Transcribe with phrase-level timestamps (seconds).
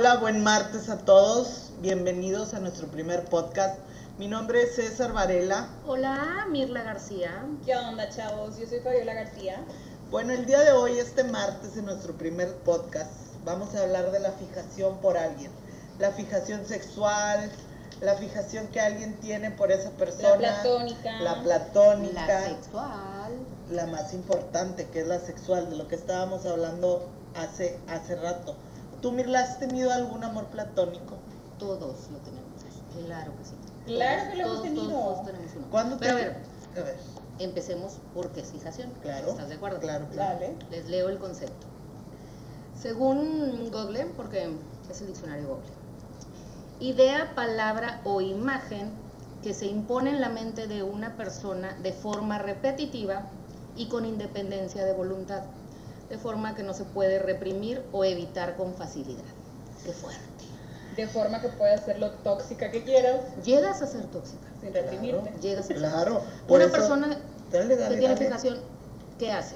[0.00, 1.72] hola, buen martes a todos.
[1.82, 3.78] Bienvenidos a nuestro primer podcast.
[4.18, 5.68] Mi nombre es César Varela.
[5.86, 7.44] Hola, Mirla García.
[7.66, 8.56] ¿Qué onda, chavos?
[8.58, 9.62] Yo soy Fabiola García.
[10.10, 13.12] Bueno, el día de hoy, este martes, en nuestro primer podcast,
[13.44, 15.50] vamos a hablar de la fijación por alguien.
[15.98, 17.50] La fijación sexual,
[18.00, 20.36] la fijación que alguien tiene por esa persona.
[20.36, 21.20] La platónica.
[21.20, 22.26] La platónica.
[22.26, 23.32] La sexual.
[23.70, 28.56] La más importante, que es la sexual, de lo que estábamos hablando hace, hace rato.
[29.00, 31.16] ¿Tú, Mirla, has tenido algún amor platónico?
[31.58, 32.50] Todos lo tenemos.
[33.06, 33.54] Claro que sí.
[33.86, 34.88] Claro que lo hemos tenido.
[34.88, 35.66] Todos, todos tenemos uno.
[35.70, 36.36] ¿Cuándo Pero a ver,
[36.76, 36.96] A ver,
[37.38, 38.92] empecemos por qué es fijación.
[39.02, 39.30] claro.
[39.30, 39.80] ¿Estás de acuerdo?
[39.80, 40.34] Claro, claro.
[40.34, 40.56] Dale.
[40.70, 41.66] Les leo el concepto.
[42.80, 44.50] Según Google, porque
[44.90, 45.64] es el diccionario Google,
[46.80, 48.90] idea, palabra o imagen
[49.42, 53.22] que se impone en la mente de una persona de forma repetitiva
[53.76, 55.42] y con independencia de voluntad,
[56.10, 59.22] de forma que no se puede reprimir o evitar con facilidad.
[59.84, 60.20] Qué fuerte.
[60.96, 64.46] De forma que puedas ser lo tóxica que quieras Llegas a ser tóxica.
[64.60, 65.32] sin reprimirte.
[65.40, 66.20] Llegas a ser Claro.
[66.46, 67.16] por Una eso- persona
[67.52, 68.16] Dale, que tiene dale.
[68.16, 68.58] fijación,
[69.18, 69.54] ¿qué hace?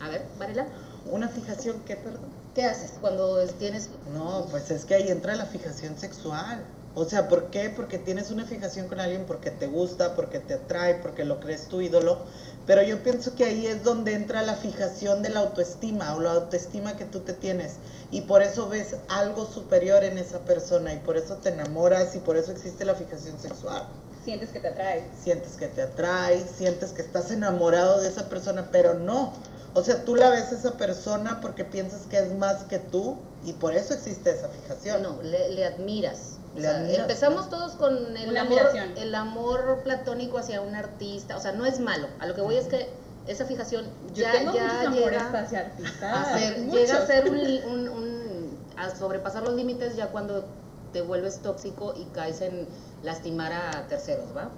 [0.00, 0.66] A ver, Varela,
[1.10, 2.30] Una fijación, ¿qué, perdón?
[2.54, 6.62] ¿qué haces cuando es- tienes No, pues es que ahí entra la fijación sexual.
[6.96, 7.70] O sea, ¿por qué?
[7.70, 11.66] Porque tienes una fijación con alguien porque te gusta, porque te atrae, porque lo crees
[11.66, 12.18] tu ídolo.
[12.66, 16.32] Pero yo pienso que ahí es donde entra la fijación de la autoestima o la
[16.32, 17.74] autoestima que tú te tienes.
[18.12, 22.20] Y por eso ves algo superior en esa persona y por eso te enamoras y
[22.20, 23.88] por eso existe la fijación sexual.
[24.24, 25.04] Sientes que te atrae.
[25.22, 29.34] Sientes que te atrae, sientes que estás enamorado de esa persona, pero no.
[29.74, 33.16] O sea, tú la ves a esa persona porque piensas que es más que tú
[33.44, 35.02] y por eso existe esa fijación.
[35.02, 36.38] No, le, le admiras.
[36.56, 37.50] O sea, admiras, empezamos ¿no?
[37.50, 38.96] todos con el Una amor, admiración.
[38.96, 41.36] el amor platónico hacia un artista.
[41.36, 42.06] O sea, no es malo.
[42.20, 42.88] A lo que voy es que
[43.26, 47.36] esa fijación Yo ya, llega, a ser, llega a ser un,
[47.70, 50.44] un- un- a sobrepasar los límites ya cuando
[50.92, 52.66] te vuelves tóxico y caes en
[53.02, 54.50] lastimar a terceros, ¿va?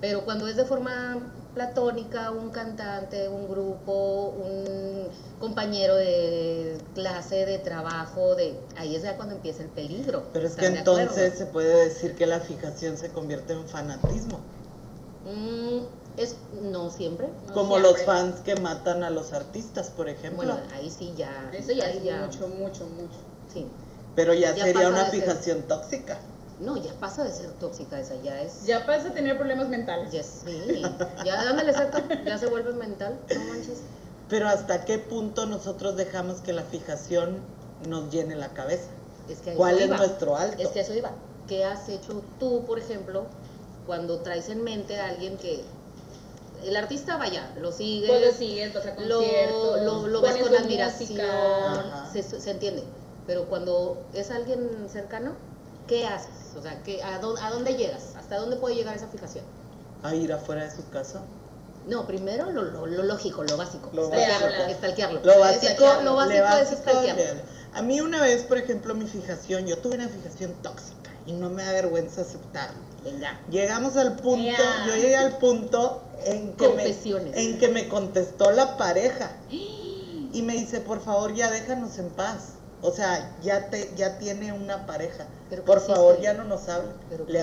[0.00, 1.18] Pero cuando es de forma
[1.58, 5.08] platónica, un cantante, un grupo, un
[5.40, 10.22] compañero de clase, de trabajo, de ahí es ya cuando empieza el peligro.
[10.32, 14.38] Pero es que entonces se puede decir que la fijación se convierte en fanatismo.
[15.24, 15.80] Mm,
[16.16, 17.26] es no siempre.
[17.48, 17.92] No como siempre.
[17.92, 20.36] los fans que matan a los artistas, por ejemplo.
[20.36, 21.50] Bueno, ahí sí ya.
[21.52, 23.18] Eso ya es mucho, mucho, mucho.
[23.52, 23.66] Sí.
[24.14, 26.20] Pero ya, ya sería una ser- fijación tóxica.
[26.60, 28.64] No, ya pasa de ser tóxica esa, ya es.
[28.66, 30.10] Ya vas a tener problemas mentales.
[30.12, 30.82] ya sí.
[31.24, 33.78] Ya ándale exacto, ya se vuelve mental, no manches.
[34.28, 37.38] Pero hasta qué punto nosotros dejamos que la fijación
[37.88, 38.88] nos llene la cabeza.
[39.28, 39.96] Es que ¿Cuál es iba.
[39.96, 40.60] nuestro alto?
[40.60, 41.12] Es que eso iba.
[41.46, 43.24] ¿Qué has hecho tú, por ejemplo,
[43.86, 45.64] cuando traes en mente a alguien que
[46.64, 50.36] el artista vaya, lo sigue, Pues lo sigues, vas a lo, conciertos, lo, lo ves
[50.36, 51.20] con admiración,
[52.12, 52.82] se entiende.
[53.26, 55.32] Pero cuando es alguien cercano,
[55.88, 56.54] ¿qué haces?
[56.56, 58.14] O sea, ¿qué, a, dónde, ¿a dónde llegas?
[58.16, 59.44] ¿Hasta dónde puede llegar esa fijación?
[60.02, 61.22] A ir afuera de su casa.
[61.88, 63.90] No, primero lo, lo, lo lógico, lo básico.
[63.92, 64.78] Lo stalkearlo, básico.
[64.78, 65.20] stalkearlo.
[65.24, 67.42] Lo básico, lo es stalkearlo.
[67.74, 71.50] A mí una vez, por ejemplo, mi fijación, yo tuve una fijación tóxica y no
[71.50, 72.78] me da vergüenza aceptarlo.
[73.04, 73.40] Venga.
[73.50, 78.76] Llegamos al punto, yo llegué al punto en que, me, en que me contestó la
[78.76, 82.57] pareja y me dice, por favor, ya déjanos en paz.
[82.80, 85.26] O sea, ya te, ya tiene una pareja.
[85.50, 86.90] ¿Pero Por favor, ya no nos hable.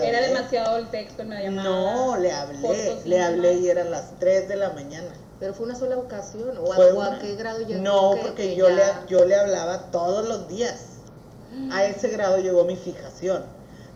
[0.07, 1.69] Era demasiado el texto en la llamada.
[1.69, 2.59] No, le hablé,
[3.05, 5.09] le hablé y eran las 3 de la mañana.
[5.39, 6.57] Pero fue una sola ocasión.
[6.57, 6.77] ¿O, a,
[7.15, 7.81] o qué grado llegó?
[7.81, 10.75] No, que- porque que yo, le, yo le hablaba todos los días.
[11.71, 13.43] A ese grado llegó mi fijación.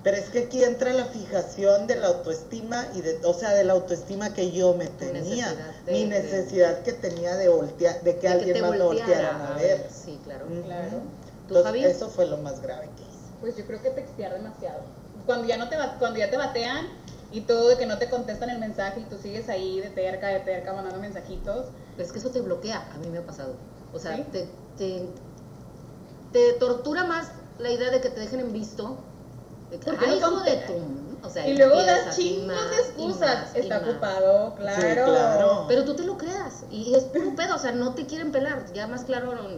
[0.01, 3.65] Pero es que aquí entra la fijación de la autoestima y de, o sea, de
[3.65, 5.19] la autoestima que yo me tenía,
[5.51, 8.61] necesidad de- mi de- necesidad que tenía de voltear, de que de que alguien te
[8.61, 9.87] más volteara voltearan a ver.
[9.91, 10.45] Sí, claro.
[10.63, 11.01] Claro.
[11.49, 13.19] ¿Tú, Entonces, eso fue lo más grave que hice.
[13.41, 14.81] Pues yo creo que textear demasiado.
[15.25, 16.87] Cuando ya no te cuando ya te batean
[17.31, 20.27] y todo de que no te contestan el mensaje y tú sigues ahí de terca,
[20.27, 21.65] de terca, mandando mensajitos.
[21.95, 23.55] Pero es que eso te bloquea, a mí me ha pasado.
[23.93, 24.23] O sea, ¿Sí?
[24.31, 25.05] te, te,
[26.31, 28.97] te tortura más la idea de que te dejen en visto.
[29.71, 30.75] De que, ¿Por qué "Ay, no hijo de contestan?
[30.77, 31.09] tu...
[31.21, 33.55] O sea, y luego das más, de y excusas.
[33.55, 35.05] Está ocupado, claro.
[35.05, 35.65] claro.
[35.67, 36.63] Pero tú te lo creas.
[36.71, 38.71] Y es puro pedo, o sea, no te quieren pelar.
[38.73, 39.49] Ya más claro no,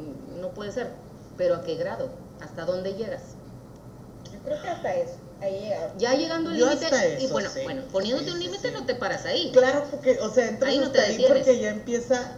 [0.42, 0.90] no puede ser.
[1.38, 2.10] Pero ¿a qué grado?
[2.42, 3.22] ¿Hasta dónde llegas?
[4.32, 5.16] Yo creo que hasta eso.
[5.42, 5.72] Ahí.
[5.98, 7.62] Ya llegando al límite, y bueno, sí.
[7.64, 8.74] bueno, poniéndote Sí, un límite sí.
[8.74, 9.52] no te paras ahí.
[9.52, 12.34] Claro, porque, o sea, entras Ahí no hasta te ahí porque ya empieza,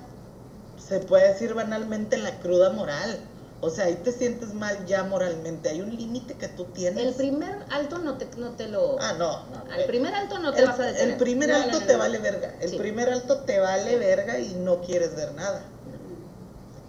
[0.78, 3.19] se puede decir banalmente, la cruda moral.
[3.60, 5.69] O sea, ahí te sientes mal ya moralmente.
[5.69, 7.06] Hay un límite que tú tienes.
[7.06, 9.00] El primer alto no te, no te lo...
[9.00, 9.72] Ah, no, no.
[9.72, 11.18] Al primer alto no te el, vas a el detener.
[11.18, 12.56] primer No, no, alto no, te vale verga.
[12.60, 15.63] El primer alto te vale verga y no quieres ver nada.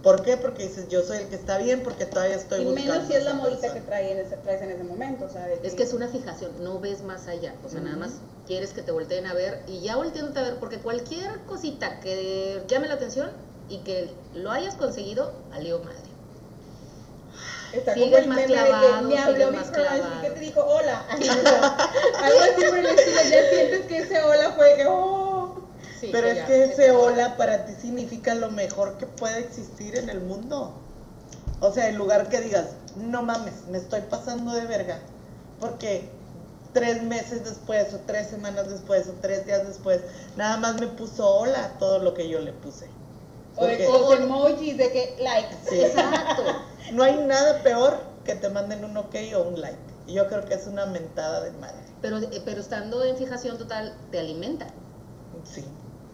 [0.05, 0.37] ¿Por qué?
[0.37, 2.91] Porque dices, yo soy el que está bien, porque todavía estoy Y buscando.
[2.93, 3.85] menos si es la modita que persona.
[3.87, 6.51] trae en ese, traes en ese momento, o sea, de Es que es una fijación,
[6.63, 8.11] no ves más allá, o sea, nada más
[8.45, 12.61] quieres que te volteen a ver y ya volteándote a ver, porque cualquier cosita que
[12.67, 13.31] llame la atención
[13.67, 15.97] y que lo hayas conseguido, valió madre.
[17.73, 19.85] Está Sigues como el más meme de clavado, que me habló sigues mi más crush
[19.85, 20.21] y clavado.
[20.21, 21.05] que te dijo hola.
[22.21, 25.24] Algo así por el estilo, ya sientes que ese hola fue que oh.
[26.05, 29.97] Sí, Pero es ya, que ese hola para ti significa lo mejor que puede existir
[29.97, 30.73] en el mundo.
[31.61, 34.99] O sea, en lugar que digas, no mames, me estoy pasando de verga.
[35.59, 36.09] Porque
[36.73, 40.01] tres meses después, o tres semanas después, o tres días después,
[40.35, 42.87] nada más me puso hola a todo lo que yo le puse.
[43.55, 45.55] O de Porque los emojis de que like.
[45.67, 45.79] Sí.
[45.81, 46.43] Exacto.
[46.91, 49.79] no hay nada peor que te manden un ok o un like.
[50.07, 51.79] Y yo creo que es una mentada de madre.
[52.01, 54.67] Pero, eh, pero estando en fijación total, te alimenta,
[55.43, 55.63] Sí.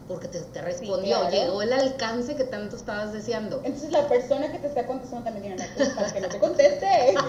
[0.08, 1.30] Porque te, te respondió, claro.
[1.30, 3.60] llegó el alcance que tanto estabas deseando.
[3.64, 7.14] Entonces la persona que te está contestando también tiene una culpa que no te conteste.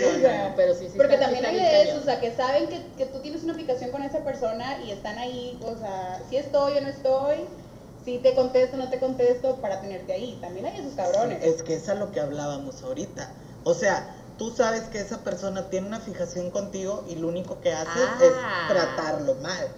[0.00, 2.34] No, no, pero sí, sí Porque está- también sí hay de eso, o sea, que
[2.34, 6.20] saben que, que tú tienes una aplicación con esa persona y están ahí, o sea,
[6.28, 7.36] si estoy o no estoy,
[8.04, 10.38] si te contesto o no te contesto para tenerte ahí.
[10.40, 11.44] También hay esos cabrones.
[11.44, 13.30] Es que es a lo que hablábamos ahorita.
[13.64, 17.72] O sea, tú sabes que esa persona tiene una fijación contigo y lo único que
[17.72, 18.18] haces Ah.
[18.22, 19.68] es tratarlo mal.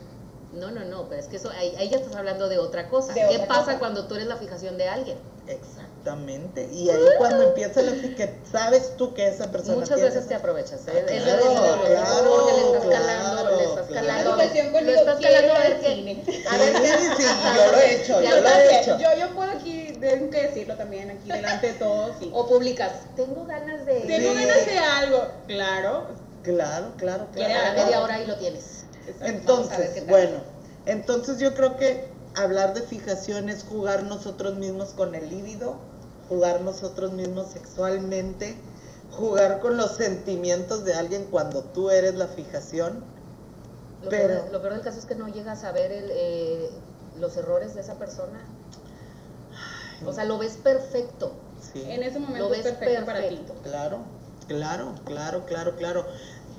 [0.52, 3.14] No, no, no, pero es que eso, ahí, ahí ya estás hablando de otra cosa.
[3.14, 3.78] De ¿Qué otra pasa cosa.
[3.78, 5.16] cuando tú eres la fijación de alguien?
[5.46, 6.68] Exactamente.
[6.72, 10.28] Y ahí cuando empieza la fi- que sabes tú que esa persona Muchas tiene veces
[10.28, 10.80] te aprovechas.
[10.88, 10.92] ¿eh?
[10.94, 14.06] Ah, claro, claro, porque le estás claro, calando, le estás claro.
[14.06, 14.30] calando.
[14.72, 16.46] Conmigo, estás calando a ver qué.
[16.50, 17.22] A ver Sí, qué.
[17.22, 17.56] sí, Ajá.
[17.56, 18.98] yo lo he hecho, yo lo he hecho.
[18.98, 22.16] Yo, yo puedo aquí, tengo que decirlo también aquí delante de todos.
[22.20, 22.30] sí.
[22.34, 24.00] O publicas, tengo ganas de.
[24.00, 24.38] Tengo Sí.
[24.44, 25.24] ganas de algo.
[25.46, 26.06] Claro.
[26.42, 27.80] Claro, claro, claro.
[27.80, 28.64] media hora y lo tienes.
[29.20, 30.38] Entonces, bueno,
[30.86, 35.76] entonces yo creo que hablar de fijación es jugar nosotros mismos con el líbido,
[36.28, 38.56] jugar nosotros mismos sexualmente,
[39.10, 43.04] jugar con los sentimientos de alguien cuando tú eres la fijación.
[44.02, 46.70] Lo, Pero- peor, lo peor del caso es que no llegas a ver el, eh,
[47.18, 48.40] los errores de esa persona.
[50.06, 51.32] O sea, lo ves perfecto.
[51.72, 51.84] Sí.
[51.86, 53.36] En ese Lo momento ves es perfecto, para ti.
[53.36, 53.54] perfecto.
[53.62, 53.98] Claro,
[54.48, 56.06] claro, claro, claro, claro.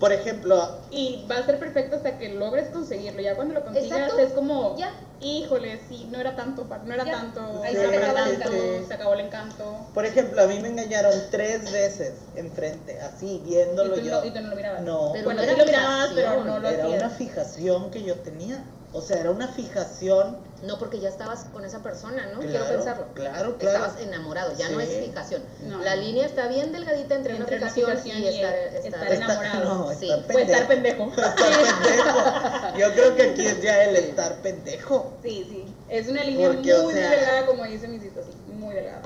[0.04, 3.22] Por ejemplo, Y va a ser perfecto hasta que logres conseguirlo.
[3.22, 4.20] Ya cuando lo consigas Exacto.
[4.20, 4.92] es como, Ya.
[5.22, 7.12] híjole, sí, no era tanto, no era Ya.
[7.14, 9.78] tanto, Ahí no se tanto, acabó el encanto.
[9.94, 14.20] por ejemplo, a mí me engañaron tres veces enfrente, así Y viéndolo tú, yo.
[14.20, 14.82] no, y tú no lo mirabas.
[14.82, 17.00] No, Pero bueno, no sí era lo mirabas, pero no lo era hacías.
[17.02, 18.62] una fijación que yo tenía.
[18.96, 20.38] O sea, era una fijación.
[20.62, 22.40] No porque ya estabas con esa persona, ¿no?
[22.40, 23.08] Quiero pensarlo.
[23.16, 23.86] claro, claro.
[23.86, 25.42] Estabas enamorado, ya no es fijación.
[25.64, 25.80] No.
[25.80, 29.14] La línea está bien delgadita entre, Entre una una fijación, y, y estar, estar estar-
[29.14, 29.66] enamorado.
[29.90, 30.10] no, Sí.
[30.10, 31.08] estar Puede estar pendejo.
[31.10, 31.28] pendejo.
[31.28, 31.52] Estar
[31.82, 32.78] pendejo.
[32.78, 35.14] Yo creo que aquí es ya el estar pendejo.
[35.24, 35.66] Sí, sí.
[35.90, 39.02] Es una línea Porque, muy, o sea- delgada, como dice mi cita, sí, muy delgada.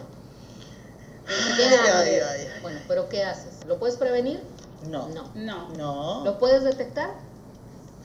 [1.26, 2.24] ¿Qué Ay, haces?
[2.24, 2.48] ay, ay.
[2.62, 3.66] Bueno, pero ¿qué haces?
[3.66, 4.42] ¿Lo puedes prevenir?
[4.90, 5.08] No.
[5.10, 5.32] No.
[5.34, 5.70] No.
[5.76, 6.24] No.
[6.24, 7.10] ¿Lo puedes detectar?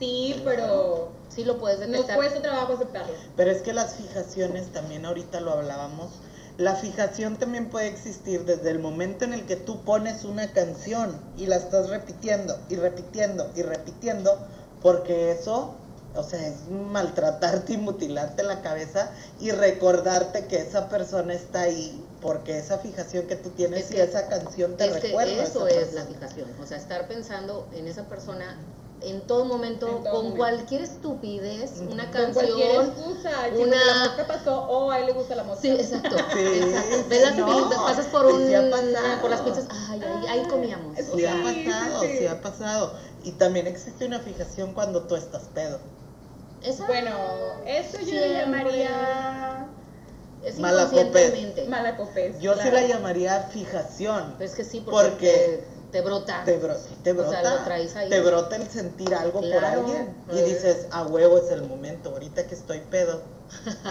[0.03, 2.15] Sí, pero Sí lo puedes nos detectar.
[2.17, 3.13] cuesta trabajo aceptarlo.
[3.35, 6.11] Pero es que las fijaciones, también ahorita lo hablábamos,
[6.57, 11.19] la fijación también puede existir desde el momento en el que tú pones una canción
[11.37, 14.37] y la estás repitiendo y repitiendo y repitiendo,
[14.83, 15.73] porque eso,
[16.15, 19.09] o sea, es maltratarte y mutilarte la cabeza
[19.39, 23.99] y recordarte que esa persona está ahí, porque esa fijación que tú tienes Es y
[23.99, 25.31] esa canción te es que recuerda.
[25.41, 26.47] a eso esa es la fijación.
[26.61, 28.57] O sea, estar pensando en esa persona
[29.03, 30.37] en todo momento, En todo con momento.
[30.37, 32.85] cualquier estupidez, una Con cualquier canción.
[32.87, 35.61] excusa, el una- la mosca pasó, o a él le gusta la mosca.
[35.61, 36.15] Sí, exacto.
[36.33, 36.95] Sí, exacto.
[36.95, 37.69] sí, Ves las no.
[37.85, 39.21] pasas por un sí ha pasado.
[39.21, 40.97] por las pizzas, ay, ahí, ahí comíamos.
[40.97, 42.25] Es O Sí sea, ha Sí, pasado, sí, sí, sí.
[42.27, 42.93] ha pasado.
[43.23, 45.79] Y también existe una fijación cuando tú estás pedo.
[46.63, 47.11] esa Bueno,
[47.65, 49.67] eso yo le llamaría
[50.45, 50.99] es Malacopés.
[51.05, 51.67] inconscientemente.
[51.69, 52.39] malacopés.
[52.39, 52.75] Yo sí claro.
[52.77, 54.35] la llamaría fijación.
[54.37, 56.41] Pero es que sí, porque, Porque te, brota.
[56.43, 57.29] Te, bro- te O brota.
[57.41, 58.09] sea, lo traes ahí.
[58.09, 60.13] Te brota el sentir algo por alguien.
[60.33, 60.43] Y Eh.
[60.43, 62.09] dices, a huevo es el momento.
[62.09, 63.21] Ahorita que estoy pedo.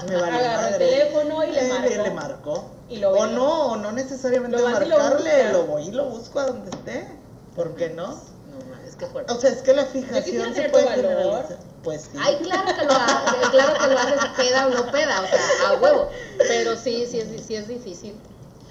[0.09, 0.88] Me vale Agarró el madre.
[0.88, 2.64] teléfono y le Eh, le marcó.
[2.90, 5.52] Y lo o no, o no necesariamente Lo marcarle.
[5.52, 7.06] Lo, voy y lo busco a donde esté.
[7.54, 8.09] ¿Por qué no?
[8.09, 9.32] No, ma, es que fuerte.
[9.32, 11.59] O sea, es que la fijación se puede generalizar.
[11.85, 12.18] Pues sí.
[12.21, 15.68] Ay, claro que lo haces, claro que lo haces peda o no peda, o sea,
[15.71, 16.09] a huevo.
[16.38, 18.14] Pero sí, sí es, sí es difícil.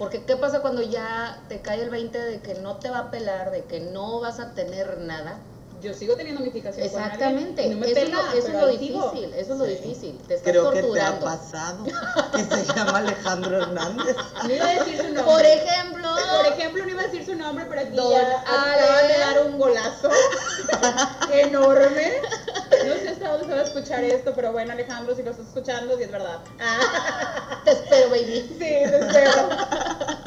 [0.02, 3.12] Porque ¿qué pasa cuando ya te cae el 20 de que no te va a
[3.12, 5.38] pelar, de que no vas a tener nada?
[5.80, 7.64] Yo sigo teniendo mi fijación con alguien Exactamente.
[7.68, 9.72] y no me eso es lo, eso es difícil, eso es lo Sí.
[9.72, 10.18] difícil.
[10.28, 11.28] Te estás Creo que te torturando.
[11.28, 11.84] ha pasado.
[12.32, 14.16] Que se llama Alejandro Hernández.
[14.44, 15.24] No iba a decir su nombre.
[15.24, 19.08] Por ejemplo, Por ejemplo, no iba a decir su nombre, pero aquí Don ya acaban
[19.08, 20.10] de dar un golazo
[21.32, 22.14] enorme.
[22.86, 22.94] No
[23.40, 26.40] va a escuchar esto, pero bueno, Alejandro, si lo estás escuchando, sí es verdad.
[26.60, 28.46] Ah, Te espero, baby.
[28.50, 29.32] sí, te espero.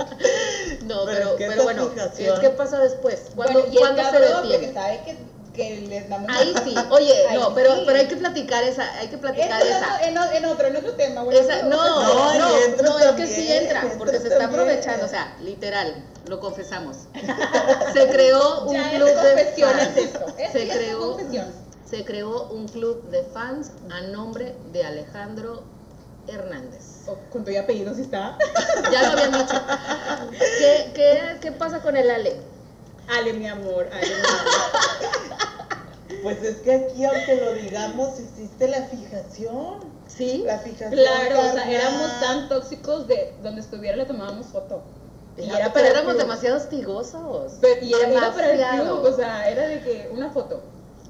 [0.84, 3.18] No, Pero pero, es que pero bueno, fijación- ¿qué pasa después?
[3.34, 4.74] ¿Cuándo, Bueno, ¿cuándo se detiene?
[4.74, 5.16] sabe que,
[5.54, 7.82] que les damos Ahí sí, oye, Ahí no, pero, sí.
[7.86, 10.02] pero hay que platicar esa, hay que platicar Esto esa.
[10.06, 11.40] En, en otro, en otro tema, bueno.
[11.40, 12.38] Esa, no, No, no,
[12.82, 14.60] no, es que sí también, entra, porque se está también.
[14.60, 16.96] aprovechando, o sea, literal, lo confesamos.
[17.94, 19.96] Se creó un ya club es de fans.
[19.96, 20.26] esto.
[20.52, 21.63] Se es creó, confesión.
[21.84, 25.62] Se creó un club de fans a nombre de Alejandro
[26.26, 27.02] Hernández.
[27.30, 28.38] Con tu apellido, si está.
[28.92, 29.60] Ya lo habían dicho.
[30.58, 32.36] ¿Qué, qué, qué pasa con el Ale?
[33.08, 35.14] Ale, mi amor, Ale, mi amor.
[36.22, 39.92] Pues es que aquí, aunque lo digamos, existe la fijación.
[40.06, 40.42] ¿Sí?
[40.46, 40.92] La fijación.
[40.92, 44.82] Claro, o sea, éramos tan tóxicos de donde estuviera le tomábamos foto.
[45.36, 47.54] Y Era- pero éramos demasiado hostigosos.
[47.60, 49.00] Pero- y era, era para el Demasiado.
[49.02, 50.62] club, o sea, era de que una foto.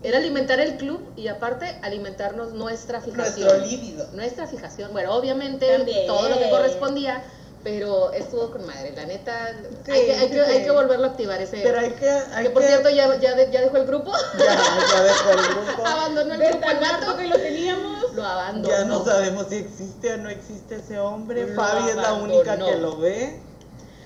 [0.04, 3.48] Era alimentar el club y aparte alimentarnos nuestra fijación.
[3.48, 4.06] Nuestro líbido.
[4.12, 6.06] Nuestra fijación, bueno, obviamente También.
[6.06, 7.24] todo lo que correspondía,
[7.62, 9.54] pero estuvo con madre, la neta.
[9.86, 11.60] Sí, hay, que, hay, que, hay que volverlo a activar ese.
[11.62, 12.10] Pero hay que.
[12.10, 14.12] Hay que por que- cierto, ya, ya, de- ya dejó el grupo.
[14.38, 14.54] Ya,
[14.94, 15.82] ya dejó el grupo.
[15.86, 18.12] Abandonó el De grupo tan que lo teníamos.
[18.12, 18.68] Lo abandonó.
[18.76, 21.46] Ya no sabemos si existe o no existe ese hombre.
[21.46, 23.40] Lo Fabi es la única que lo ve.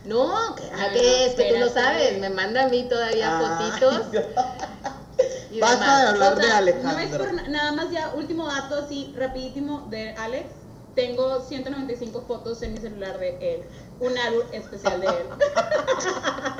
[0.05, 2.19] No, que, ah, es que tú lo sabes.
[2.21, 4.03] Me manda a mí todavía Ay, fotitos.
[5.51, 6.03] y Basta demás.
[6.03, 6.93] de hablar O de sea, Alejandro.
[6.93, 10.47] No es por na- nada más ya, último dato así rapidísimo de Alex.
[10.95, 13.63] Tengo 195 fotos en mi celular de él.
[14.01, 15.15] Un álbum especial de él.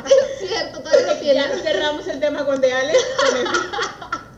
[0.07, 1.63] Es cierto, todavía lo ya tiene.
[1.63, 2.99] cerramos el tema con de Alex.
[3.17, 4.19] con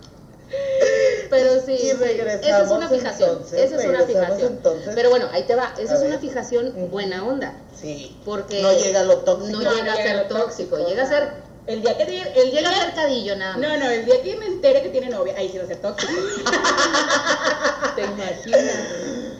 [1.30, 3.30] Pero sí, Y regresamos esa es una fijación.
[3.30, 4.52] entonces, esa es una fijación.
[4.52, 4.92] entonces.
[4.94, 5.72] Pero bueno, ahí te va.
[5.78, 7.54] Esa es una fijación buena onda.
[7.80, 8.16] Sí.
[8.24, 9.60] Porque No llega a lo tóxico.
[9.60, 12.74] no llega a ser tóxico, llega a ser- El día que te- Él llega a
[12.74, 13.60] ser cadillo nada más.
[13.68, 15.76] No, no, el día que me entere que tiene novia, ahí sí va a ser
[15.78, 16.12] tóxico.
[17.96, 18.74] ¿Te imaginas?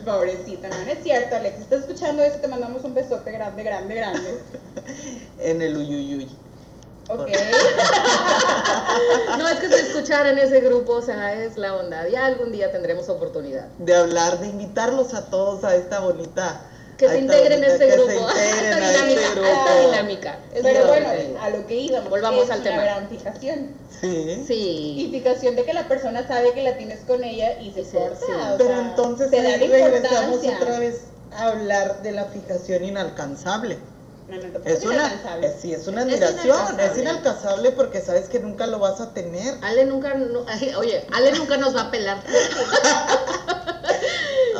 [0.05, 1.57] Pobrecita, no, no es cierto, Alex.
[1.57, 4.39] Si estás escuchando eso, te mandamos un besote grande, grande, grande.
[5.39, 6.29] En el uyuyuy.
[7.09, 7.27] Ok.
[9.37, 12.07] No es que se escuchara en ese grupo, o sea, es la onda.
[12.09, 13.67] Ya algún día tendremos oportunidad.
[13.79, 16.61] De hablar, de invitarlos a todos a esta bonita.
[17.01, 18.29] Que a se integren en bonita- este que grupo.
[18.31, 19.47] Se integren esta a este dinámica, grupo.
[19.47, 20.39] esta dinámica.
[20.53, 21.09] Es Pero bueno,
[21.41, 22.09] a lo que íbamos.
[22.09, 22.81] Volvamos es al tema.
[22.83, 23.69] Gran fijación.
[24.01, 24.43] Sí.
[24.47, 24.95] Sí.
[24.97, 27.91] Y fijación de que la persona sabe que la tienes con ella y se Sí,
[27.91, 27.97] sí.
[28.57, 31.01] Pero sea, entonces te da regresamos otra vez
[31.33, 33.77] a hablar de la fijación inalcanzable.
[34.27, 35.47] No, no, tampoco Es es una, inalcanzable.
[35.47, 36.85] es- sí, es una Es admiración, inalcanzable.
[36.85, 39.55] es inalcanzable porque sabes que nunca lo vas a tener.
[39.61, 40.45] Ale nunca, no-
[40.79, 42.23] oye, Ale nunca nos va a pelar.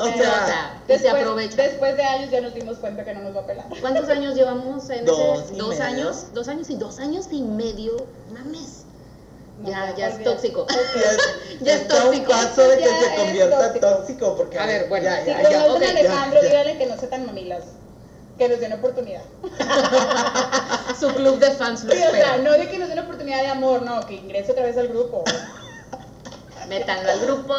[0.01, 1.61] O sea, o sea, y se Después, aprovecha.
[1.61, 3.65] después de años ya nos dimos cuenta que no nos va a pelar.
[3.81, 5.53] ¿Cuántos años llevamos en Dos ese?
[5.55, 5.83] Dos medio.
[5.83, 6.25] años.
[6.33, 7.95] Dos años y dos años y medio.
[8.33, 8.83] Mames.
[9.61, 10.65] No, ya, ya, ya es tóxico.
[10.69, 10.75] ya,
[11.61, 12.31] Ya es está un tóxico.
[12.31, 13.87] paso de que Ya se convierta tóxico.
[13.87, 14.35] tóxico.
[14.37, 16.49] porque A ver, bueno, ya, Si ya, ya, conocen ok, a Alejandro, ya, ya.
[16.63, 17.63] díganle que no sea tan mamilas.
[18.37, 19.21] Que nos den oportunidad.
[20.99, 22.37] Su club de fans lo Sí, o sea, espera.
[22.37, 25.23] no de que nos den oportunidad de amor, no, que ingrese otra vez al grupo.
[26.71, 27.53] Métanlo al grupo.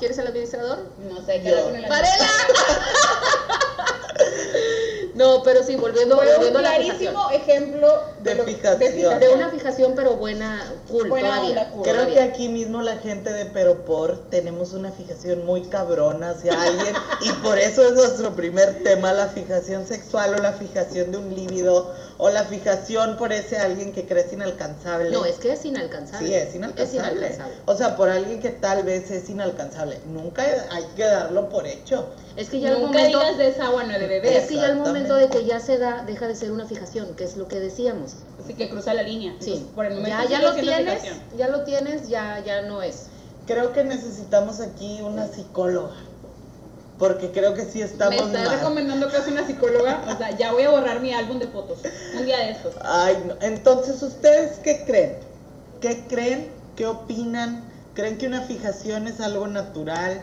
[0.00, 0.80] ¿Quieres el administrador?
[1.08, 2.26] No sé, qué con el ¡Varela!
[5.14, 9.18] no, pero sí, volviendo, a la clarísimo ejemplo De lo- fijación.
[9.20, 11.48] De una fijación, pero buena, cool, Buena todavía.
[11.50, 11.82] onda, cool.
[11.82, 12.14] Creo todavía.
[12.14, 16.94] que aquí mismo la gente de Pero por tenemos una fijación muy cabrona hacia alguien
[17.22, 21.34] y por eso es nuestro primer tema, la fijación sexual o la fijación de un
[21.34, 25.10] líbido o la fijación por ese alguien que crees inalcanzable.
[25.10, 26.28] No, es que es inalcanzable.
[26.28, 27.12] Sí, es inalcanzable.
[27.18, 27.54] inalcanzable.
[27.66, 29.98] O sea, por alguien que tal vez es inalcanzable.
[30.06, 32.06] Nunca hay que darlo por hecho.
[32.36, 33.18] Es que ya el Nunca momento.
[33.20, 34.16] digas de esa agua no es de.
[34.16, 34.88] Es que ya el Exactamente.
[34.88, 37.58] momento de que ya se da, deja de ser una fijación, que es lo que
[37.58, 38.09] decíamos.
[38.42, 39.34] Así que cruza la línea.
[39.38, 41.02] Sí, Entonces, por el momento ya, ya lo tienes,
[41.36, 43.06] ya lo tienes, ya, ya no es.
[43.46, 45.94] Creo que necesitamos aquí una psicóloga.
[46.98, 48.58] Porque creo que sí Me estamos estás mal.
[48.58, 50.04] recomendando que una psicóloga.
[50.06, 51.78] O sea, ya voy a borrar mi álbum de fotos.
[52.16, 52.74] Un día de estos.
[52.82, 53.34] Ay, no.
[53.40, 55.16] Entonces, ¿ustedes qué creen?
[55.80, 56.50] ¿Qué creen?
[56.76, 57.64] ¿Qué opinan?
[57.94, 60.22] ¿Creen que una fijación es algo natural?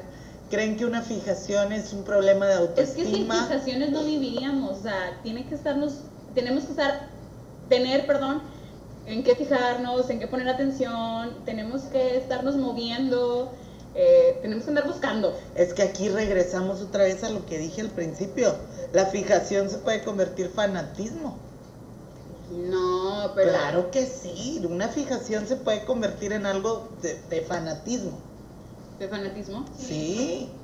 [0.52, 3.48] ¿Creen que una fijación es un problema de Es que sin autoestima?
[3.48, 4.78] fijaciones no viviríamos.
[4.78, 5.94] O sea, tiene que estarnos,
[6.36, 7.08] tenemos que estar,
[7.70, 8.42] tener, perdón,
[9.06, 11.44] en qué fijarnos, en qué poner atención.
[11.46, 13.52] Tenemos que estarnos moviendo.
[13.96, 15.34] eh, tenemos que andar buscando.
[15.56, 18.56] Es que aquí regresamos otra vez a lo que dije al principio.
[18.94, 21.38] La fijación se puede convertir en fanatismo.
[22.50, 23.50] No, pero.
[23.52, 24.62] Claro que sí.
[24.70, 28.24] Una fijación se puede convertir en algo de, de fanatismo.
[29.00, 29.66] ¿De fanatismo?
[29.78, 30.57] Sí.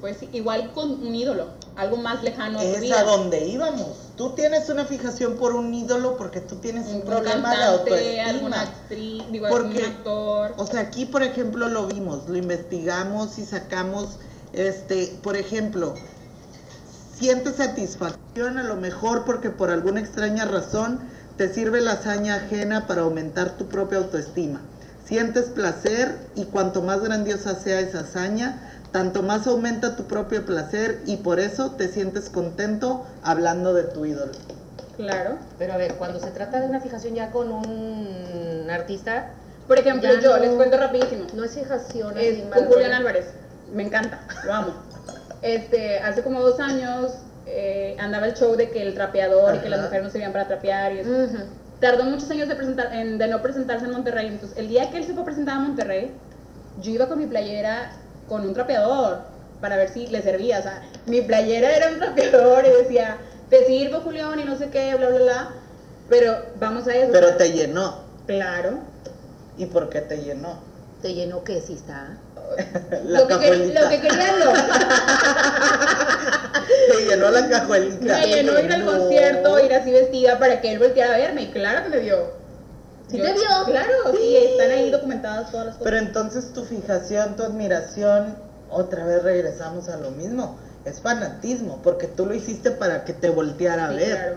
[0.00, 3.00] Pues igual con un ídolo, algo más lejano a tu Es vida.
[3.00, 3.88] a donde íbamos.
[4.16, 8.20] Tú tienes una fijación por un ídolo porque tú tienes un, un problema de cantante,
[8.22, 8.62] alguna autoestima.
[8.62, 10.54] actriz, digo, Porque- algún actor.
[10.56, 14.16] O sea, aquí, por ejemplo, lo vimos, lo investigamos y sacamos,
[14.54, 15.94] este, por ejemplo,
[17.18, 21.00] sientes satisfacción a lo mejor porque por alguna extraña razón
[21.36, 24.60] te sirve la hazaña ajena para aumentar tu propia autoestima.
[25.04, 31.00] Sientes placer y cuanto más grandiosa sea esa hazaña, tanto más aumenta tu propio placer
[31.06, 34.32] y por eso te sientes contento hablando de tu ídolo.
[34.96, 35.36] Claro.
[35.58, 39.30] Pero a ver, cuando se trata de una fijación ya con un artista,
[39.68, 41.26] Por ejemplo, Ya yo no- les cuento rapidísimo.
[41.32, 42.92] no es fijación Es así con Julián.
[42.92, 43.26] Álvarez.
[43.72, 44.72] Me encanta, lo amo.
[45.42, 47.12] Este, hace como dos años
[47.46, 49.86] eh, andaba el show de que el trapeador y que las Ajá.
[49.86, 51.10] mujeres no servían para trapear y eso.
[51.10, 51.36] Ujú.
[51.80, 54.26] Tardó muchos años de, presentar, en- de no presentarse en Monterrey.
[54.26, 56.10] Entonces, el día que él se fue a presentar a Monterrey,
[56.82, 57.92] yo iba con mi playera
[58.30, 59.18] con un trapeador
[59.60, 60.60] para ver si le servía.
[60.60, 63.18] O sea, mi playera era un trapeador y decía,
[63.50, 65.48] te sirvo, Julián, y no sé qué, bla, bla, bla.
[66.08, 67.10] Pero vamos a eso.
[67.12, 67.98] Pero te llenó.
[68.26, 68.78] Claro.
[69.58, 70.60] ¿Y por qué te llenó?
[71.02, 72.16] Te llenó que sí está.
[73.04, 74.52] La lo, que lo que quería lo.
[76.92, 78.18] Te llenó la cajuelita.
[78.18, 78.92] Me llenó ir al No.
[78.92, 81.42] concierto, ir así vestida para que él volteara a verme.
[81.42, 82.39] Y claro que me vio.
[83.10, 83.42] ¿Sí te vio?
[83.66, 85.84] Claro, sí, están ahí documentadas todas las cosas.
[85.84, 88.36] Pero entonces tu fijación, tu admiración,
[88.70, 90.56] otra vez regresamos a lo mismo.
[90.84, 94.16] Es fanatismo, porque tú lo hiciste para que te volteara a Sí, ver.
[94.16, 94.36] claro.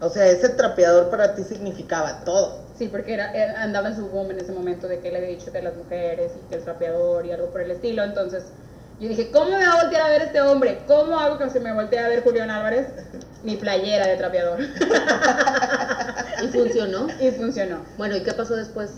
[0.00, 2.56] O sea, ese trapeador para ti significaba todo.
[2.76, 5.28] Sí, porque era, era- andaba en su boom en ese momento de que él había
[5.28, 8.02] dicho que las mujeres y que el trapeador y algo por el estilo.
[8.02, 8.42] Entonces
[8.98, 10.80] yo dije, ¿cómo me va a voltear a ver este hombre?
[10.86, 12.86] ¿Cómo hago que se me voltee a ver Julián Álvarez?
[13.44, 14.58] Mi playera de trapeador.
[16.44, 17.06] Y funcionó.
[17.20, 17.78] y funcionó.
[17.96, 18.90] Bueno, ¿y qué pasó después?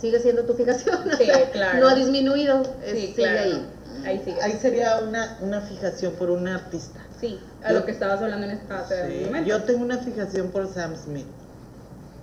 [0.00, 0.96] ¿Sigue siendo tu fijación?
[1.12, 1.80] O Sí, sea, claro.
[1.80, 2.62] No ha disminuido.
[2.84, 3.38] Sí, sigue claro.
[3.40, 3.66] ahí.
[4.04, 4.42] Ahí sigue.
[4.42, 7.00] Ahí sería una, una fijación por un artista.
[7.20, 9.48] Sí, a lo que estabas hablando en este hace Sí, momento.
[9.48, 11.26] Yo tengo una fijación por Sam Smith.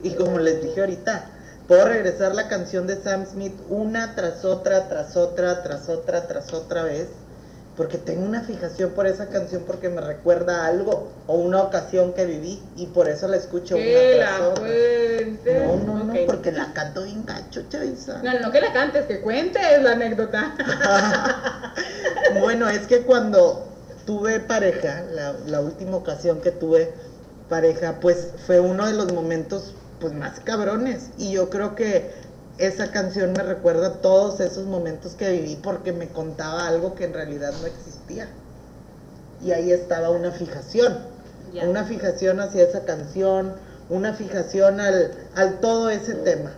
[0.03, 1.25] Y como les dije ahorita,
[1.67, 6.53] puedo regresar la canción de Sam Smith una tras otra, tras otra, tras otra, tras
[6.53, 7.07] otra vez.
[7.77, 12.13] Porque tengo una fijación por esa canción porque me recuerda a algo o una ocasión
[12.13, 15.65] que viví y por eso la escucho que una tras la otra.
[15.65, 18.21] No, no, no, porque la canto bien gacho, Chaviza.
[18.21, 20.55] No, no que la cantes, que cuentes la anécdota.
[22.39, 23.65] Bueno, es que cuando
[24.05, 26.91] tuve pareja, la, la última ocasión que tuve
[27.49, 31.09] pareja, pues fue uno de los momentos pues más cabrones.
[31.17, 32.11] Y yo creo que
[32.59, 37.13] esa canción me recuerda todos esos momentos que viví porque me contaba algo que en
[37.13, 38.27] realidad no existía.
[39.41, 40.97] Y ahí estaba una fijación,
[41.65, 43.53] una fijación hacia esa canción,
[43.89, 46.51] una fijación al, al todo ese tema.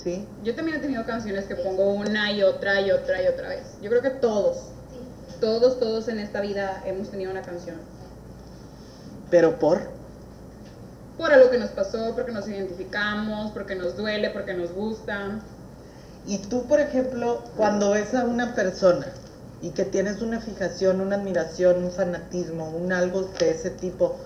[0.00, 0.24] ¿Sí?
[0.44, 3.64] Yo también he tenido canciones que pongo una y otra y otra y otra vez.
[3.82, 4.68] Yo creo que todos,
[5.40, 7.76] todos, todos en esta vida hemos tenido una canción.
[9.28, 9.95] Pero por...
[11.16, 15.40] Por algo que nos pasó, porque nos identificamos, porque nos duele, porque nos gusta.
[16.26, 19.06] Y tú, por ejemplo, cuando ves a una persona
[19.62, 24.16] y que tienes una fijación, una admiración, un fanatismo, un algo de ese tipo,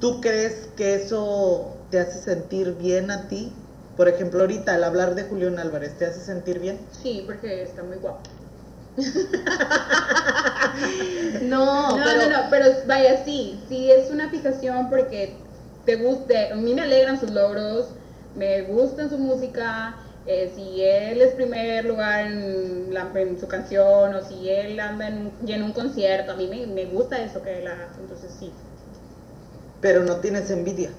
[0.00, 3.52] ¿tú crees que eso te hace sentir bien a ti?
[3.96, 6.78] Por ejemplo, ahorita al hablar de Julián Álvarez, ¿te hace sentir bien?
[7.02, 8.20] Sí, porque está muy guapo.
[11.42, 15.36] No, No, pero, no, no, pero vaya, sí, sí es una fijación porque
[15.88, 17.86] te guste, a mí me alegran sus logros,
[18.36, 19.96] me gusta su música,
[20.26, 25.08] eh, si él es primer lugar en, la- en su canción o si él anda
[25.08, 28.30] en, y en un concierto, a mí me, me gusta eso que él hace, entonces
[28.38, 28.52] sí.
[29.80, 30.90] Pero no tienes envidia.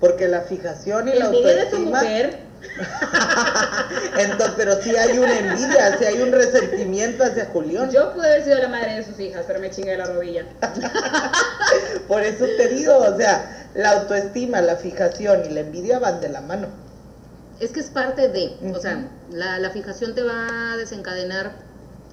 [0.00, 2.00] Porque la fijación y la Envidia de su autoestima...
[2.00, 2.36] mujer,
[4.18, 7.90] Entonces, pero sí hay una envidia, sí hay un resentimiento hacia Julián.
[7.92, 10.44] yo pude haber sido la madre de sus hijas, pero me chingué la rodilla.
[12.08, 16.28] Por eso te digo, o sea, la autoestima, la fijación y la envidia van de
[16.30, 16.68] la mano.
[17.60, 21.52] es que es parte de, o sea, la, la fijación te va a desencadenar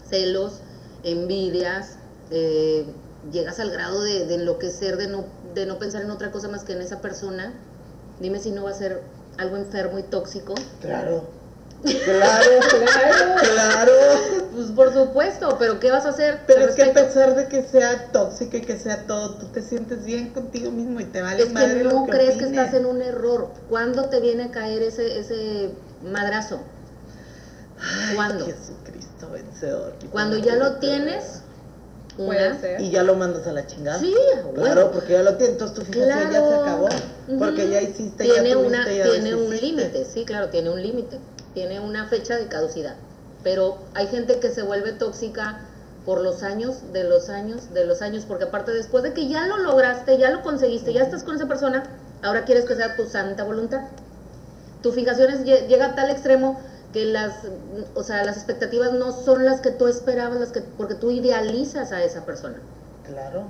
[0.10, 0.62] celos,
[1.04, 1.98] envidias,
[2.32, 2.86] eh,
[3.32, 6.64] llegas al grado de, de enloquecer, de no, de no pensar en otra cosa más
[6.64, 7.54] que en esa persona.
[8.20, 9.02] Dime si no va a ser
[9.38, 10.56] algo enfermo y tóxico.
[10.82, 11.43] Claro.
[11.84, 13.36] Claro, Claro.
[13.54, 13.92] claro.
[14.54, 16.40] Pues por supuesto, pero ¿qué vas a hacer?
[16.48, 19.62] Pero es que a pesar de que sea tóxico y que sea todo, tú te
[19.62, 22.46] sientes bien contigo mismo y te vale Es madre que lo no que crees que
[22.46, 23.50] estás en un error.
[23.70, 25.72] ¿Cuándo te viene a caer ese, ese
[26.04, 26.60] madrazo?
[27.80, 28.46] Ay, ¿Cuándo?
[28.46, 29.94] Jesucristo vencedor.
[30.12, 31.42] Cuando ya lo tienes,
[32.16, 32.80] Puede una, ser.
[32.80, 34.00] Y ya lo mandas a la chingada.
[34.00, 34.14] Sí,
[34.54, 34.92] Claro, bueno.
[34.92, 36.62] porque ya lo tienes, entonces tu fijación ya se Claro.
[36.62, 36.90] acabó.
[37.40, 40.82] Porque ya hiciste, tiene ya una tuviste, ya tiene un límite sí claro tiene un
[40.82, 41.18] límite
[41.54, 42.96] tiene una fecha de caducidad
[43.44, 45.60] pero hay gente que se vuelve tóxica
[46.06, 49.48] por los años, de los años, de los años, porque aparte después de que ya
[49.48, 51.84] lo lograste, ya lo conseguiste, ya estás con esa persona,
[52.22, 53.82] ahora quieres que sea tu santa voluntad.
[54.82, 56.60] Tu fijación es, lle- llega a tal extremo
[56.94, 57.34] que las,
[57.96, 61.92] o sea, las expectativas no son las que tú esperabas, las que, porque tú idealizas
[61.92, 62.58] a esa persona.
[63.06, 63.44] Claro.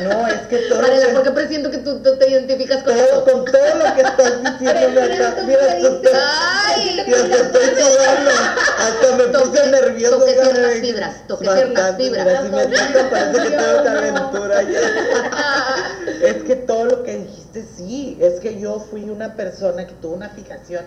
[0.00, 0.82] No, es que todo.
[0.82, 3.24] Que- porque presiento que tú, tú te identificas con todo- eso.
[3.24, 5.36] con todo lo que estás diciendo, acá.
[5.46, 8.30] Mira, tú te- Ay, te estoy sudando.
[8.78, 10.18] Hasta me puse nervioso.
[10.18, 12.26] toqué ciertas fibras, toqué ciertas fibras.
[12.26, 14.80] mira, si me toca, parece que tengo calentura ya.
[16.28, 18.16] Es que todo lo que dijiste, sí.
[18.20, 20.84] Es que yo fui una persona que tuvo una fijación.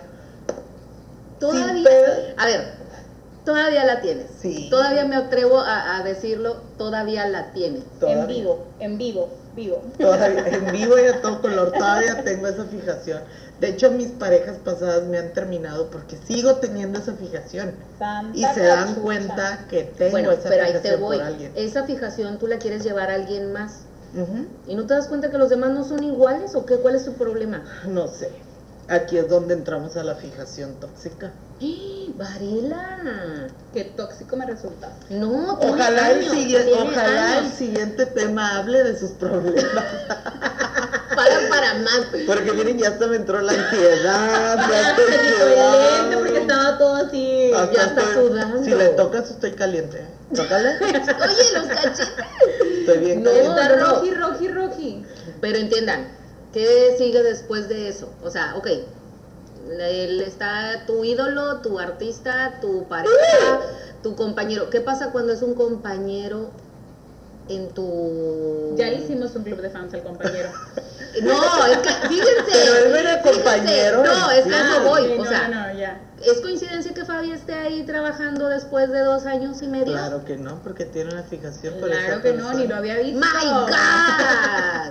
[1.38, 2.72] Todavía, a ver,
[3.48, 4.26] todavía la tienes.
[4.42, 4.68] Sí.
[4.70, 7.82] Todavía me atrevo a, a decirlo, todavía la tienes.
[7.98, 8.22] Todavía.
[8.22, 9.82] En vivo, en vivo, vivo.
[9.98, 13.22] Todavía, en vivo y a todo color, todavía tengo esa fijación.
[13.58, 17.74] De hecho, mis parejas pasadas me han terminado porque sigo teniendo esa fijación.
[17.98, 21.16] Santa Y se dan cuenta que tengo Bueno, esa pero ahí te fijación voy.
[21.16, 21.52] por alguien.
[21.56, 23.80] Esa fijación tú la quieres llevar a alguien más.
[24.66, 26.76] ¿Y no te das cuenta que los demás no son iguales o qué?
[26.76, 27.64] ¿Cuál es tu problema?
[27.86, 28.30] No sé.
[28.88, 31.30] Aquí es donde entramos a la fijación tóxica.
[31.60, 33.48] ¡Eh, Varela.
[33.74, 34.90] Qué tóxico me resulta.
[35.10, 39.64] No, Ojalá, el, años, siguiente, ojalá el siguiente tema hable de sus problemas.
[41.18, 42.06] Para, para más.
[42.28, 45.80] Porque miren, ya hasta me entró la ansiedad, sudando.
[45.80, 47.52] lente porque estaba todo así.
[47.52, 48.62] Hasta ya está estoy- sudando.
[48.64, 50.06] Si le tocas, estoy caliente.
[50.32, 50.76] Tócale.
[50.80, 51.00] Oye,
[51.54, 52.08] los cachetes.
[52.80, 53.48] Estoy bien No, caliente.
[53.62, 55.06] Está roji, roji, roji.
[55.40, 56.06] Pero entiendan,
[56.58, 58.08] ¿qué sigue después de eso?
[58.24, 58.66] O sea, ok,
[59.80, 63.60] él está tu ídolo, tu artista, tu pareja,
[64.02, 64.68] tu compañero.
[64.68, 66.50] ¿Qué pasa cuando es un compañero
[67.48, 68.74] en tu...
[68.76, 70.50] Ya le hicimos un club de fans al compañero.
[71.22, 72.44] No, es que, fíjense.
[72.52, 74.80] Pero él no era fíjense, compañero, No, es que a eso sí.
[74.84, 75.02] voy.
[75.06, 76.00] Sí, o no, sea, no, ya.
[76.24, 79.86] ¿es coincidencia que Fabi esté ahí trabajando después de dos años y medio?
[79.94, 82.98] Claro que no, porque tiene una fijación por Claro esa que no, ni lo había
[82.98, 83.18] visto.
[83.18, 84.90] ¡My God!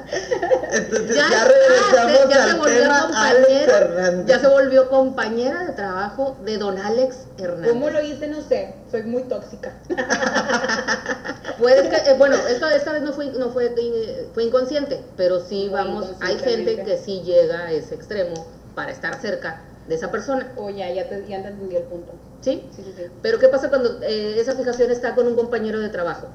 [0.74, 4.26] Entonces Ya, ya, regresamos ya se al volvió tema Alex compañera, Hernández.
[4.26, 7.70] ya se volvió compañera de trabajo de don Alex Hernández.
[7.72, 8.28] ¿Cómo lo hice?
[8.28, 8.74] No sé.
[8.92, 9.72] Soy muy tóxica.
[11.60, 15.40] Puede que, eh, bueno, esta, esta vez no fue, no fue, eh, fue inconsciente, pero
[15.40, 19.96] sí Fue vamos, hay gente que sí llega a ese extremo para estar cerca de
[19.96, 22.12] esa persona, O ya, ya te, ya te entendí el punto.
[22.42, 22.64] ¿sí?
[22.76, 23.04] Sí, sí, sí.
[23.22, 26.28] Pero ¿qué pasa cuando eh, esa fijación está con un compañero de trabajo?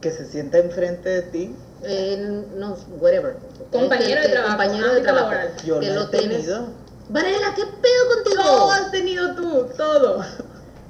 [0.00, 1.54] Que se sienta enfrente de ti.
[1.84, 3.36] Eh, no, whatever.
[3.70, 5.30] Compañero Que- de trabajo, compañero de trabajo.
[5.30, 5.52] laboral.
[5.64, 6.36] Yo que lo lo he tienes.
[6.38, 6.66] tenido.
[7.08, 8.42] Varela, ¿qué pedo contigo?
[8.42, 10.24] Todo has tenido tú, todo.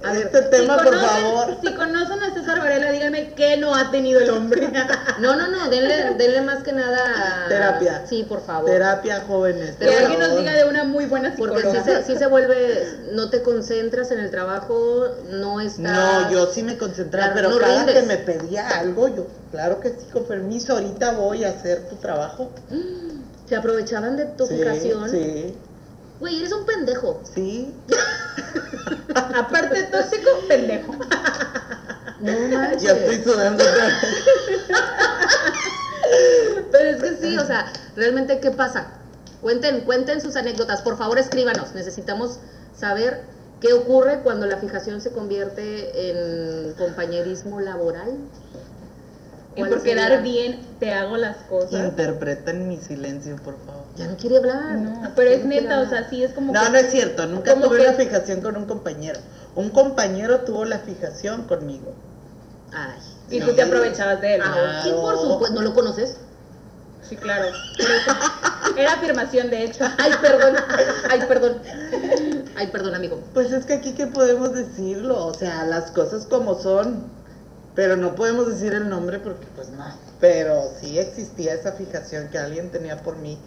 [0.05, 1.57] A ver, este tema, si por conocen, favor.
[1.63, 4.71] Si conocen a César Varela, díganme qué no ha tenido el hombre.
[5.21, 7.47] No, no, no, denle, denle más que nada.
[7.49, 8.05] Terapia.
[8.09, 8.69] Sí, por favor.
[8.69, 9.77] Terapia jóvenes.
[9.77, 11.85] que alguien nos diga de una muy buena Porque psicóloga.
[11.85, 15.79] si se, sí se vuelve, no te concentras en el trabajo, no estás...
[16.25, 17.95] No, yo sí me concentraba, Claro, pero no cada rindes.
[18.03, 21.97] que me pedía algo, yo, claro que sí, con permiso, ahorita voy a hacer tu
[21.97, 22.51] trabajo.
[23.49, 24.61] Se aprovechaban de tu sí.
[25.11, 25.55] Sí,
[26.19, 27.21] Güey, eres un pendejo.
[27.35, 27.73] sí.
[29.37, 30.93] Aparte de tóxico, pendejo.
[32.21, 32.83] No manches.
[32.83, 33.65] Ya estoy sudando.
[36.71, 38.89] Pero es que sí, o sea, realmente, ¿qué pasa?
[39.41, 40.83] Cuenten, cuenten sus anécdotas.
[40.83, 41.75] Por favor, escríbanos.
[41.75, 42.39] Necesitamos
[42.77, 43.23] saber
[43.61, 48.19] qué ocurre cuando la fijación se convierte en compañerismo laboral.
[49.55, 51.73] Y ¿Cuál por quedar bien, te hago las cosas.
[51.85, 53.83] Interpreten mi silencio, por favor.
[53.97, 54.77] Ya no quiere hablar.
[54.77, 57.27] No, pero Ya es neta, o sea, sí es como No, que- no es cierto,
[57.27, 59.21] nunca tuve que- una fijación con un compañero.
[59.55, 61.93] Un compañero tuvo la fijación conmigo.
[62.73, 62.99] Ay.
[63.31, 64.41] Y tú te aprovechabas de él.
[64.43, 65.31] Ah, sí, por Claro.
[65.33, 65.55] supuesto.
[65.55, 66.17] ¿No lo conoces?
[67.07, 67.45] Sí, claro.
[68.77, 69.85] Era afirmación, de hecho.
[69.99, 70.57] Ay, perdón.
[71.11, 71.59] Ay, perdón.
[72.57, 73.21] Ay, perdón, amigo.
[73.35, 77.05] Pues es que aquí qué podemos decirlo, o sea, las cosas como son,
[77.75, 79.85] pero no podemos decir el nombre porque pues no,
[80.21, 83.39] pero sí existía esa fijación que alguien tenía por mí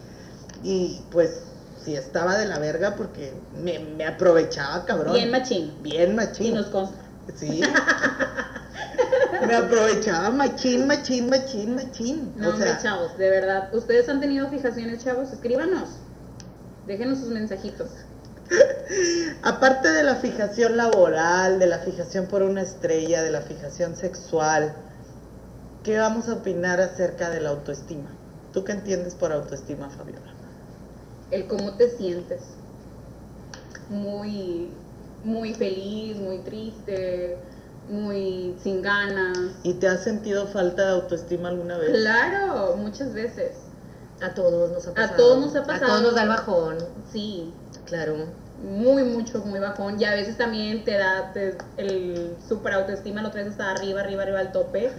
[0.64, 1.42] y pues
[1.84, 3.34] sí estaba de la verga porque
[3.64, 5.14] me, me aprovechaba, cabrón.
[5.14, 5.74] Bien machín.
[5.84, 6.56] Bien Y machín.
[6.56, 6.98] nos consta.
[7.36, 7.62] Sí.
[9.48, 12.34] me aprovechaba machín, machín, machín, machín.
[12.36, 13.74] No, o hombre, sea, chavos, de verdad.
[13.74, 15.32] ¿Ustedes han tenido fijaciones, chavos?
[15.32, 15.90] Escríbanos.
[16.88, 17.90] Déjenos sus mensajitos.
[19.44, 24.76] Aparte de la fijación laboral, de la fijación por una estrella, de la fijación sexual,
[25.84, 28.10] ¿qué vamos a opinar acerca de la autoestima?
[28.54, 30.34] ¿Tú qué entiendes por autoestima, Fabiola?
[31.32, 32.42] El cómo te sientes.
[33.90, 34.70] Muy,
[35.24, 37.38] muy feliz, muy triste,
[37.90, 39.38] muy sin ganas.
[39.64, 41.92] ¿Y te has sentido falta de autoestima alguna vez?
[41.92, 43.58] Claro, muchas veces.
[44.22, 45.18] A todos nos ha pasado.
[45.18, 45.86] todos nos ha pasado.
[45.86, 46.78] A todos nos da el bajón.
[47.12, 47.54] Sí.
[47.86, 48.16] Claro.
[48.64, 50.00] muy, mucho, muy bajón.
[50.02, 54.24] Y a veces también te da te- el super autoestima, lo traes hasta arriba, arriba,
[54.24, 54.90] arriba al tope.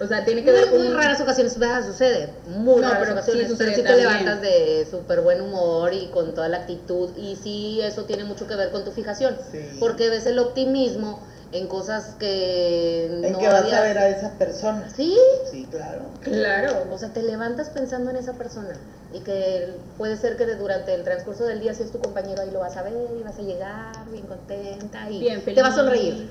[0.00, 1.84] O sea, tiene que ver Muy, muy un- raras ocasiones, ¿verdad?
[1.84, 2.30] Sucede.
[2.48, 3.48] Muy No, raras pero sí ocasiones.
[3.48, 7.10] sucede pero sí te levantas de súper buen humor y con toda la actitud.
[7.16, 9.36] Y sí, eso tiene mucho que ver con tu fijación.
[9.50, 9.58] Sí.
[9.78, 11.20] Porque ves el optimismo
[11.52, 14.88] en cosas que En no que vas había- a ver a esa persona.
[14.96, 15.16] Sí,
[15.50, 16.02] Sí, claro.
[16.22, 16.86] Claro.
[16.90, 18.70] o sea, te levantas pensando en esa persona
[19.12, 22.50] y que puede ser que durante el transcurso del día si es tu compañero ahí
[22.50, 25.74] lo vas a ver y vas a llegar bien contenta y Bien te va a
[25.74, 26.30] sonreír.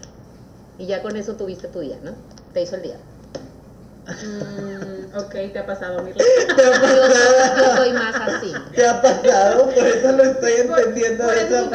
[0.77, 2.11] Y ya con eso tuviste tu día, ¿no?
[2.53, 2.97] Te hizo el día.
[4.07, 6.23] Mm, ok, te ha pasado, Mirla.
[6.55, 7.01] ¿Te ha Yo, soy- yo
[7.53, 7.77] pasado?
[7.77, 8.53] soy más así.
[8.75, 9.65] ¿Te ha pasado?
[9.69, 11.69] Por eso lo estoy entendiendo por de esa.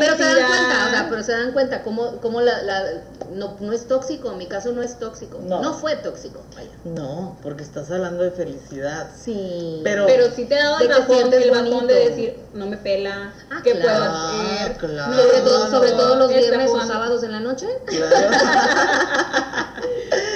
[0.00, 2.84] Pero se dan cuenta, o sea, pero se dan cuenta cómo, cómo la, la-
[3.32, 5.38] no, no es tóxico, en mi caso no es tóxico.
[5.42, 5.62] No.
[5.62, 6.70] No, fue tóxico, vaya.
[6.84, 9.08] No, porque estás hablando de felicidad.
[9.16, 9.80] Sí.
[9.84, 12.76] Pero- Pero sí te ha dado el bajón, sientes el bajón de decir, no me
[12.78, 14.00] pela, Ah, ¿qué claro.
[14.00, 14.76] puedo hacer?
[14.78, 15.12] claro.
[15.12, 18.10] No, sobre todo, no, sobre todo los viernes o sábados en la noche, Claro.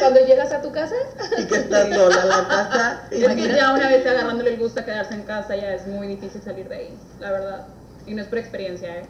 [0.00, 0.94] cuando llegas a tu casa.
[1.38, 3.02] y que estás sola la casa.
[3.10, 6.06] Es que ya una vez agarrándole el gusto a quedarse en casa, ya es muy
[6.06, 7.66] difícil salir de ahí, la verdad.
[8.06, 9.06] Y no es por experiencia, ¿eh?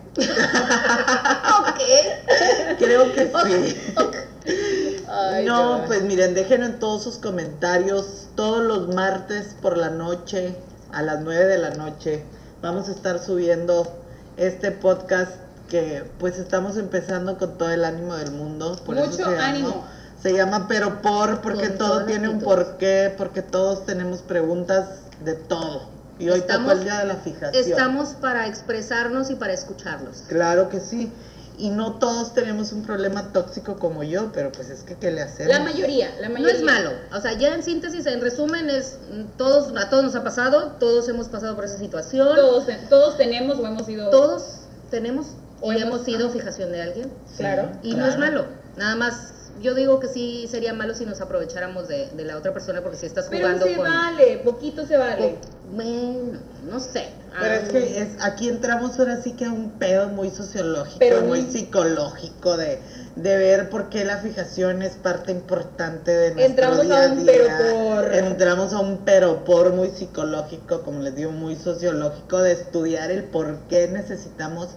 [1.59, 2.79] ok.
[2.79, 3.77] Creo que sí.
[5.09, 8.29] Ay, no, pues miren, déjenlo en todos sus comentarios.
[8.37, 10.57] Todos los martes por la noche,
[10.93, 12.25] a las 9 de la noche,
[12.63, 13.93] vamos a estar subiendo
[14.37, 15.33] este podcast
[15.69, 18.79] que pues estamos empezando con todo el ánimo del mundo.
[18.85, 19.85] Por eso Mucho llama- ánimo.
[20.25, 24.87] Se llama Pero Por, porque Con todo tiene un porqué, porque todos tenemos preguntas
[25.23, 25.83] de todo.
[26.19, 27.63] Y hoy tocó Estamos- el día de la fijación.
[27.71, 30.23] Estamos para expresarnos y para escucharlos.
[30.27, 31.13] Claro que sí.
[31.59, 35.21] Y no todos tenemos un problema tóxico como yo, pero pues es que ¿qué le
[35.21, 35.53] hacemos?
[35.53, 36.57] La mayoría, la No mayoría.
[36.57, 40.15] es malo, o sea, ya en síntesis, en resumen, es mm, todos, a todos nos
[40.17, 44.09] ha pasado, todos hemos pasado por esa situación, Todos, todos tenemos o hemos sido...
[44.09, 44.43] todos
[44.91, 45.27] tenemos
[45.61, 47.69] o hemos- sido fijación de alguien Sí, Claro.
[47.83, 48.47] y no es malo,
[48.79, 49.34] nada más.
[49.61, 52.97] Yo digo que sí sería malo si nos aprovecháramos de, de la otra persona porque
[52.97, 53.85] si estás Pero jugando se con...
[53.89, 55.37] vale, poquito se vale.
[55.73, 56.39] Bueno,
[56.69, 57.09] no sé.
[57.41, 60.99] Pero Ah, es que es, aquí entramos ahora sí que a un pedo muy sociológico,
[61.01, 62.79] Pero muy muy- psicológico de,
[63.17, 67.25] de ver por qué la fijación es parte importante de nuestro Entramos día a un
[67.27, 67.33] día.
[67.59, 68.15] pero por.
[68.15, 73.25] Entramos a un pero por muy psicológico, como les digo, muy sociológico, de estudiar el
[73.25, 74.69] por qué necesitamos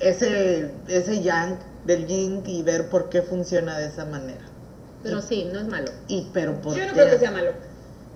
[0.00, 4.44] ese, ese yang del yin y ver por qué funciona de esa manera.
[5.02, 5.90] Pero sí, no es malo.
[6.08, 7.00] Y pero por Yo no qué.
[7.00, 7.52] creo que sea malo.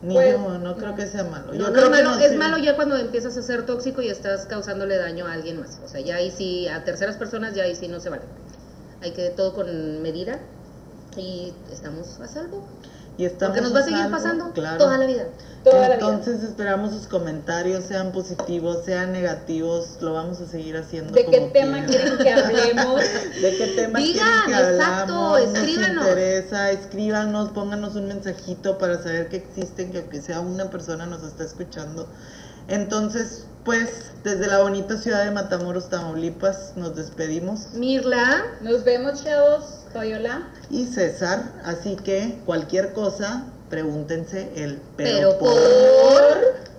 [0.02, 0.96] Ni Pues, yo, no creo no.
[0.96, 1.46] que sea malo.
[1.46, 3.64] No, Yo no creo es que malo, no es malo ya cuando empiezas a ser
[3.64, 5.80] tóxico y estás causándole daño a alguien más.
[5.82, 8.22] O sea, ya ahí sí, a terceras personas ya ahí sí no se vale.
[9.00, 10.40] Hay que todo con medida
[11.16, 12.66] y estamos a salvo.
[13.16, 14.78] Y Porque nos va a seguir pasando claro.
[14.78, 15.26] toda la vida.
[15.62, 16.08] Toda la vida.
[16.10, 21.12] Entonces esperamos sus comentarios, sean positivos, sean negativos, lo vamos a seguir haciendo.
[21.12, 23.00] ¿De qué tema quieren que hablemos?
[23.40, 25.40] ¿De qué tema Digan, quieren que exacto, hablamos?
[25.40, 25.94] escríbanos.
[25.94, 31.06] Nos interesa, escríbanos, pónganos un mensajito para saber que existen, que aunque sea una persona
[31.06, 32.08] nos está escuchando.
[32.68, 37.68] Entonces, pues, desde la bonita ciudad de Matamoros, Tamaulipas, nos despedimos.
[37.74, 39.83] Mirla, Nos vemos, chavos.
[40.70, 46.73] Y César, así que cualquier cosa, pregúntense el pero por por...